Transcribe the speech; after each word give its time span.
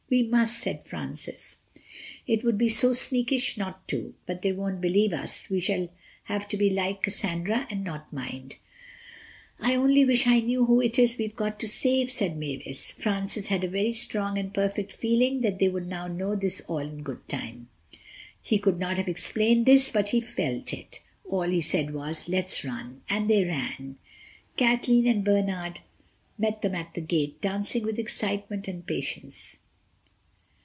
"We 0.11 0.23
must," 0.23 0.59
said 0.59 0.83
Francis, 0.83 1.59
"it 2.27 2.43
would 2.43 2.57
be 2.57 2.67
so 2.67 2.91
sneakish 2.91 3.55
not 3.57 3.87
to. 3.87 4.13
But 4.25 4.41
they 4.41 4.51
won't 4.51 4.81
believe 4.81 5.13
us. 5.13 5.49
We 5.49 5.61
shall 5.61 5.87
have 6.25 6.49
to 6.49 6.57
be 6.57 6.69
like 6.69 7.01
Cassandra 7.03 7.65
and 7.69 7.81
not 7.81 8.11
mind." 8.11 8.57
"I 9.57 9.75
only 9.75 10.03
wish 10.03 10.27
I 10.27 10.41
knew 10.41 10.65
who 10.65 10.81
it 10.81 10.99
is 10.99 11.17
we've 11.17 11.33
got 11.37 11.61
to 11.61 11.67
save," 11.69 12.11
said 12.11 12.35
Mavis. 12.35 12.91
Francis 12.91 13.47
had 13.47 13.63
a 13.63 13.69
very 13.69 13.93
strong 13.93 14.37
and 14.37 14.53
perfect 14.53 14.91
feeling 14.91 15.39
that 15.43 15.59
they 15.59 15.69
would 15.69 15.87
know 15.87 16.35
this 16.35 16.59
all 16.67 16.79
in 16.79 17.03
good 17.03 17.25
time. 17.29 17.69
He 18.41 18.59
could 18.59 18.79
not 18.79 18.97
have 18.97 19.07
explained 19.07 19.65
this, 19.65 19.89
but 19.91 20.09
he 20.09 20.19
felt 20.19 20.73
it. 20.73 20.99
All 21.23 21.47
he 21.49 21.61
said 21.61 21.93
was, 21.93 22.27
"Let's 22.27 22.65
run." 22.65 23.01
And 23.07 23.29
they 23.29 23.45
ran. 23.45 23.95
Kathleen 24.57 25.07
and 25.07 25.23
Bernard 25.23 25.79
met 26.37 26.61
them 26.63 26.75
at 26.75 26.95
the 26.95 26.99
gate, 27.01 27.39
dancing 27.39 27.83
with 27.83 27.97
excitement 27.97 28.67
and 28.67 28.79
impatience. 28.79 29.59